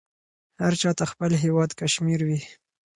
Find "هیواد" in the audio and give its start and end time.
1.43-1.69